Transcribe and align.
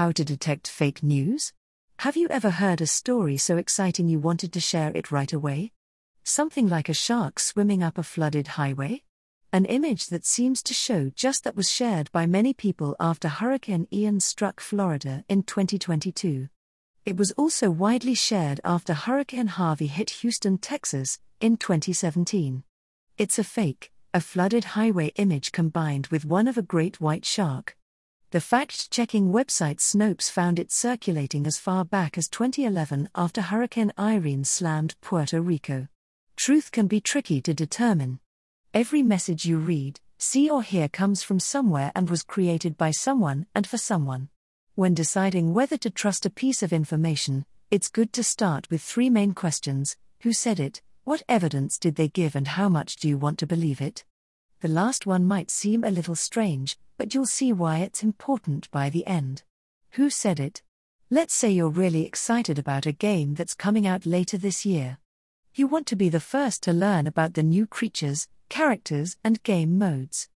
How 0.00 0.12
to 0.12 0.24
detect 0.24 0.66
fake 0.66 1.02
news? 1.02 1.52
Have 1.98 2.16
you 2.16 2.26
ever 2.28 2.48
heard 2.48 2.80
a 2.80 2.86
story 2.86 3.36
so 3.36 3.58
exciting 3.58 4.08
you 4.08 4.18
wanted 4.18 4.50
to 4.54 4.58
share 4.58 4.90
it 4.94 5.12
right 5.12 5.30
away? 5.30 5.72
Something 6.24 6.70
like 6.70 6.88
a 6.88 6.94
shark 6.94 7.38
swimming 7.38 7.82
up 7.82 7.98
a 7.98 8.02
flooded 8.02 8.46
highway? 8.56 9.02
An 9.52 9.66
image 9.66 10.06
that 10.06 10.24
seems 10.24 10.62
to 10.62 10.72
show 10.72 11.10
just 11.14 11.44
that 11.44 11.54
was 11.54 11.70
shared 11.70 12.10
by 12.12 12.24
many 12.24 12.54
people 12.54 12.96
after 12.98 13.28
Hurricane 13.28 13.86
Ian 13.92 14.20
struck 14.20 14.58
Florida 14.58 15.22
in 15.28 15.42
2022. 15.42 16.48
It 17.04 17.18
was 17.18 17.32
also 17.32 17.70
widely 17.70 18.14
shared 18.14 18.58
after 18.64 18.94
Hurricane 18.94 19.48
Harvey 19.48 19.88
hit 19.88 20.08
Houston, 20.22 20.56
Texas, 20.56 21.18
in 21.42 21.58
2017. 21.58 22.64
It's 23.18 23.38
a 23.38 23.44
fake, 23.44 23.92
a 24.14 24.22
flooded 24.22 24.64
highway 24.64 25.08
image 25.16 25.52
combined 25.52 26.06
with 26.06 26.24
one 26.24 26.48
of 26.48 26.56
a 26.56 26.62
great 26.62 27.02
white 27.02 27.26
shark. 27.26 27.76
The 28.32 28.40
fact 28.40 28.92
checking 28.92 29.32
website 29.32 29.80
Snopes 29.80 30.30
found 30.30 30.60
it 30.60 30.70
circulating 30.70 31.48
as 31.48 31.58
far 31.58 31.84
back 31.84 32.16
as 32.16 32.28
2011 32.28 33.08
after 33.12 33.40
Hurricane 33.40 33.92
Irene 33.98 34.44
slammed 34.44 34.94
Puerto 35.00 35.42
Rico. 35.42 35.88
Truth 36.36 36.70
can 36.70 36.86
be 36.86 37.00
tricky 37.00 37.40
to 37.42 37.52
determine. 37.52 38.20
Every 38.72 39.02
message 39.02 39.46
you 39.46 39.58
read, 39.58 39.98
see, 40.16 40.48
or 40.48 40.62
hear 40.62 40.88
comes 40.88 41.24
from 41.24 41.40
somewhere 41.40 41.90
and 41.96 42.08
was 42.08 42.22
created 42.22 42.76
by 42.76 42.92
someone 42.92 43.46
and 43.52 43.66
for 43.66 43.78
someone. 43.78 44.28
When 44.76 44.94
deciding 44.94 45.52
whether 45.52 45.76
to 45.78 45.90
trust 45.90 46.24
a 46.24 46.30
piece 46.30 46.62
of 46.62 46.72
information, 46.72 47.46
it's 47.68 47.88
good 47.88 48.12
to 48.12 48.22
start 48.22 48.70
with 48.70 48.80
three 48.80 49.10
main 49.10 49.34
questions 49.34 49.96
Who 50.20 50.32
said 50.32 50.60
it? 50.60 50.82
What 51.02 51.24
evidence 51.28 51.78
did 51.78 51.96
they 51.96 52.06
give, 52.06 52.36
and 52.36 52.46
how 52.46 52.68
much 52.68 52.94
do 52.94 53.08
you 53.08 53.18
want 53.18 53.40
to 53.40 53.46
believe 53.48 53.80
it? 53.80 54.04
The 54.60 54.68
last 54.68 55.04
one 55.04 55.24
might 55.24 55.50
seem 55.50 55.82
a 55.82 55.90
little 55.90 56.14
strange, 56.14 56.78
but 57.00 57.14
you'll 57.14 57.24
see 57.24 57.50
why 57.50 57.78
it's 57.78 58.02
important 58.02 58.70
by 58.70 58.90
the 58.90 59.06
end. 59.06 59.42
Who 59.92 60.10
said 60.10 60.38
it? 60.38 60.60
Let's 61.08 61.32
say 61.32 61.50
you're 61.50 61.70
really 61.70 62.04
excited 62.04 62.58
about 62.58 62.84
a 62.84 62.92
game 62.92 63.32
that's 63.32 63.54
coming 63.54 63.86
out 63.86 64.04
later 64.04 64.36
this 64.36 64.66
year. 64.66 64.98
You 65.54 65.66
want 65.66 65.86
to 65.86 65.96
be 65.96 66.10
the 66.10 66.20
first 66.20 66.62
to 66.64 66.74
learn 66.74 67.06
about 67.06 67.32
the 67.32 67.42
new 67.42 67.66
creatures, 67.66 68.28
characters, 68.50 69.16
and 69.24 69.42
game 69.44 69.78
modes. 69.78 70.28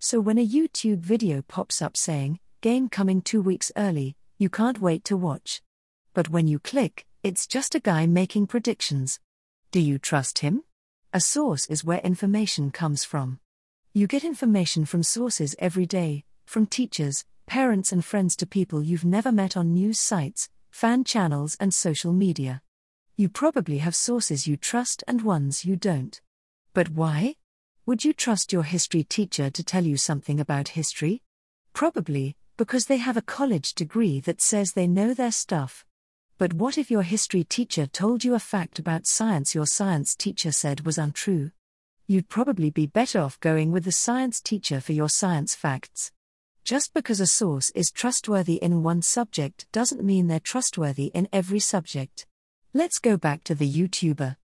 So 0.00 0.18
when 0.18 0.38
a 0.38 0.44
YouTube 0.44 0.98
video 0.98 1.40
pops 1.42 1.80
up 1.80 1.96
saying, 1.96 2.40
Game 2.62 2.88
coming 2.88 3.22
two 3.22 3.40
weeks 3.40 3.70
early, 3.76 4.16
you 4.38 4.50
can't 4.50 4.80
wait 4.80 5.04
to 5.04 5.16
watch. 5.16 5.62
But 6.14 6.30
when 6.30 6.48
you 6.48 6.58
click, 6.58 7.06
it's 7.22 7.46
just 7.46 7.76
a 7.76 7.80
guy 7.80 8.08
making 8.08 8.48
predictions. 8.48 9.20
Do 9.70 9.78
you 9.78 10.00
trust 10.00 10.40
him? 10.40 10.64
A 11.12 11.20
source 11.20 11.66
is 11.66 11.84
where 11.84 12.00
information 12.00 12.72
comes 12.72 13.04
from. 13.04 13.38
You 13.98 14.06
get 14.06 14.22
information 14.22 14.84
from 14.84 15.02
sources 15.02 15.56
every 15.58 15.84
day, 15.84 16.22
from 16.46 16.66
teachers, 16.66 17.24
parents, 17.48 17.90
and 17.90 18.04
friends 18.04 18.36
to 18.36 18.46
people 18.46 18.80
you've 18.80 19.04
never 19.04 19.32
met 19.32 19.56
on 19.56 19.74
news 19.74 19.98
sites, 19.98 20.48
fan 20.70 21.02
channels, 21.02 21.56
and 21.58 21.74
social 21.74 22.12
media. 22.12 22.62
You 23.16 23.28
probably 23.28 23.78
have 23.78 23.96
sources 23.96 24.46
you 24.46 24.56
trust 24.56 25.02
and 25.08 25.22
ones 25.22 25.64
you 25.64 25.74
don't. 25.74 26.20
But 26.74 26.90
why? 26.90 27.34
Would 27.86 28.04
you 28.04 28.12
trust 28.12 28.52
your 28.52 28.62
history 28.62 29.02
teacher 29.02 29.50
to 29.50 29.64
tell 29.64 29.84
you 29.84 29.96
something 29.96 30.38
about 30.38 30.78
history? 30.78 31.22
Probably, 31.72 32.36
because 32.56 32.86
they 32.86 32.98
have 32.98 33.16
a 33.16 33.30
college 33.36 33.74
degree 33.74 34.20
that 34.20 34.40
says 34.40 34.74
they 34.74 34.86
know 34.86 35.12
their 35.12 35.32
stuff. 35.32 35.84
But 36.38 36.52
what 36.52 36.78
if 36.78 36.88
your 36.88 37.02
history 37.02 37.42
teacher 37.42 37.88
told 37.88 38.22
you 38.22 38.36
a 38.36 38.38
fact 38.38 38.78
about 38.78 39.08
science 39.08 39.56
your 39.56 39.66
science 39.66 40.14
teacher 40.14 40.52
said 40.52 40.86
was 40.86 40.98
untrue? 40.98 41.50
You'd 42.10 42.30
probably 42.30 42.70
be 42.70 42.86
better 42.86 43.20
off 43.20 43.38
going 43.38 43.70
with 43.70 43.84
the 43.84 43.92
science 43.92 44.40
teacher 44.40 44.80
for 44.80 44.94
your 44.94 45.10
science 45.10 45.54
facts. 45.54 46.10
Just 46.64 46.94
because 46.94 47.20
a 47.20 47.26
source 47.26 47.68
is 47.74 47.90
trustworthy 47.90 48.54
in 48.54 48.82
one 48.82 49.02
subject 49.02 49.66
doesn't 49.72 50.02
mean 50.02 50.26
they're 50.26 50.40
trustworthy 50.40 51.08
in 51.12 51.28
every 51.34 51.60
subject. 51.60 52.26
Let's 52.72 52.98
go 52.98 53.18
back 53.18 53.44
to 53.44 53.54
the 53.54 53.70
YouTuber. 53.70 54.36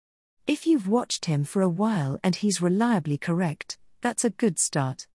If 0.47 0.67
you've 0.67 0.89
watched 0.89 1.25
him 1.25 1.43
for 1.43 1.63
a 1.63 1.69
while 1.71 2.21
and 2.23 2.37
he's 2.37 2.61
reliably 2.61 3.17
correct, 3.17 3.79
that's 4.03 4.27
a 4.27 4.31
good 4.31 4.59
start. 4.59 5.07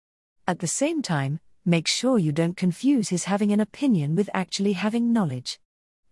At 0.47 0.57
the 0.57 0.65
same 0.65 1.03
time, 1.03 1.41
make 1.67 1.87
sure 1.87 2.17
you 2.17 2.31
don't 2.31 2.57
confuse 2.57 3.09
his 3.09 3.25
having 3.25 3.51
an 3.51 3.59
opinion 3.59 4.15
with 4.15 4.27
actually 4.33 4.73
having 4.73 5.13
knowledge. 5.13 5.59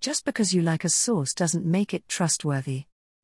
Just 0.01 0.23
because 0.23 0.53
you 0.53 0.61
like 0.61 0.83
a 0.83 0.89
source 0.89 1.33
doesn't 1.33 1.65
make 1.65 1.95
it 1.95 2.07
trustworthy. 2.07 2.83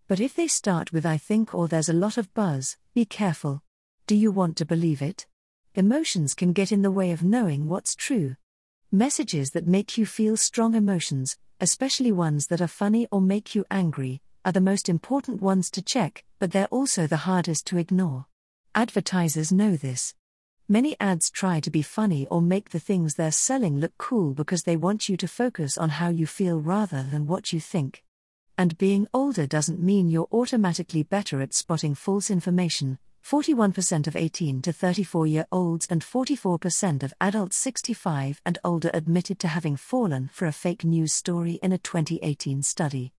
But 0.08 0.20
if 0.20 0.36
they 0.36 0.48
start 0.48 0.92
with 0.92 1.06
I 1.06 1.18
think 1.18 1.54
or 1.54 1.68
there's 1.68 1.90
a 1.90 1.94
lot 1.94 2.18
of 2.18 2.34
buzz, 2.34 2.78
be 2.94 3.06
careful. 3.06 3.62
Do 4.08 4.16
you 4.16 4.32
want 4.32 4.58
to 4.58 4.66
believe 4.66 5.02
it? 5.02 5.26
Emotions 5.76 6.34
can 6.36 6.54
get 6.54 6.72
in 6.72 6.82
the 6.82 6.92
way 6.92 7.12
of 7.12 7.24
knowing 7.24 7.68
what's 7.68 7.96
true. 7.96 8.36
Messages 8.96 9.50
that 9.54 9.66
make 9.66 9.98
you 9.98 10.06
feel 10.06 10.38
strong 10.38 10.76
emotions, 10.76 11.36
especially 11.60 12.12
ones 12.12 12.46
that 12.46 12.62
are 12.62 12.68
funny 12.68 13.08
or 13.10 13.20
make 13.20 13.56
you 13.56 13.66
angry, 13.72 14.22
are 14.46 14.52
the 14.52 14.62
most 14.62 14.88
important 14.88 15.42
ones 15.42 15.72
to 15.72 15.82
check, 15.82 16.24
but 16.38 16.52
they're 16.52 16.68
also 16.68 17.08
the 17.08 17.26
hardest 17.26 17.66
to 17.66 17.80
ignore. 17.80 18.28
Advertisers 18.76 19.52
know 19.52 19.76
this. 19.76 20.14
Many 20.70 20.96
ads 21.00 21.32
try 21.32 21.60
to 21.62 21.72
be 21.72 21.82
funny 21.82 22.28
or 22.28 22.40
make 22.40 22.70
the 22.70 22.80
things 22.80 23.16
they're 23.16 23.32
selling 23.32 23.80
look 23.80 23.98
cool 23.98 24.36
because 24.36 24.62
they 24.62 24.78
want 24.78 25.10
you 25.10 25.18
to 25.18 25.28
focus 25.28 25.76
on 25.76 25.90
how 25.90 26.10
you 26.10 26.28
feel 26.28 26.60
rather 26.60 27.02
than 27.02 27.26
what 27.26 27.52
you 27.52 27.60
think. 27.60 28.04
And 28.60 28.78
being 28.78 29.08
older 29.12 29.48
doesn't 29.48 29.82
mean 29.82 30.08
you're 30.08 30.30
automatically 30.32 31.02
better 31.02 31.42
at 31.42 31.56
spotting 31.56 31.96
false 31.96 32.30
information, 32.30 33.00
41% 33.26 34.06
of 34.06 34.18
18 34.18 34.62
to 34.64 34.74
34 34.74 35.28
year 35.28 35.46
olds 35.50 35.88
and 35.90 36.02
44% 36.02 37.04
of 37.04 37.14
adults 37.22 37.56
65 37.56 38.42
and 38.46 38.58
older 38.66 38.92
admitted 38.94 39.40
to 39.40 39.48
having 39.48 39.78
fallen 39.78 40.30
for 40.34 40.46
a 40.46 40.52
fake 40.52 40.84
news 40.84 41.14
story 41.14 41.54
in 41.64 41.72
a 41.72 41.78
2018 41.78 42.62
study. 42.64 43.14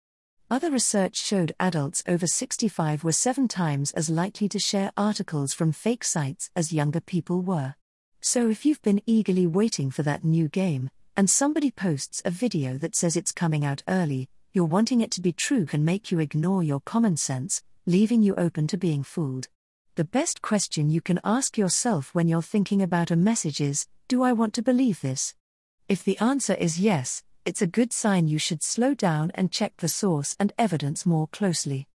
Other 0.51 0.71
research 0.71 1.17
showed 1.17 1.55
adults 1.59 2.05
over 2.07 2.27
65 2.27 3.03
were 3.03 3.13
seven 3.13 3.49
times 3.49 3.93
as 3.93 4.11
likely 4.11 4.47
to 4.51 4.59
share 4.59 4.93
articles 4.95 5.55
from 5.55 5.73
fake 5.73 6.05
sites 6.05 6.51
as 6.55 6.71
younger 6.71 7.01
people 7.01 7.41
were. 7.41 7.75
So 8.21 8.51
if 8.51 8.67
you've 8.67 8.83
been 8.83 9.01
eagerly 9.07 9.47
waiting 9.47 9.91
for 9.91 10.03
that 10.03 10.23
new 10.23 10.49
game, 10.49 10.91
and 11.17 11.31
somebody 11.31 11.71
posts 11.71 12.21
a 12.27 12.31
video 12.31 12.77
that 12.77 12.95
says 12.95 13.17
it's 13.17 13.33
coming 13.33 13.65
out 13.65 13.83
early, 13.89 14.29
you're 14.53 14.65
wanting 14.67 15.01
it 15.01 15.11
to 15.13 15.23
be 15.23 15.33
true 15.33 15.65
can 15.65 15.83
make 15.85 16.11
you 16.11 16.19
ignore 16.19 16.63
your 16.63 16.81
common 16.81 17.17
sense, 17.17 17.63
leaving 17.87 18.23
you 18.23 18.35
open 18.35 18.67
to 18.67 18.77
being 18.77 19.03
fooled. 19.03 19.49
The 19.97 20.05
best 20.05 20.43
question 20.43 20.91
you 20.91 21.01
can 21.01 21.21
ask 21.23 21.57
yourself 21.57 22.17
when 22.17 22.27
you're 22.27 22.43
thinking 22.43 22.83
about 22.83 23.13
a 23.13 23.17
message 23.17 23.61
is 23.61 23.87
Do 24.09 24.25
I 24.25 24.33
want 24.33 24.53
to 24.55 24.63
believe 24.63 25.01
this? 25.01 25.37
If 25.89 26.03
the 26.03 26.19
answer 26.19 26.55
is 26.55 26.81
yes, 26.81 27.23
it's 27.45 27.63
a 27.63 27.69
good 27.69 27.93
sign 27.93 28.27
you 28.27 28.41
should 28.41 28.65
slow 28.65 28.95
down 28.95 29.31
and 29.37 29.53
check 29.53 29.77
the 29.77 29.89
source 29.89 30.35
and 30.41 30.53
evidence 30.59 31.07
more 31.07 31.29
closely. 31.29 31.87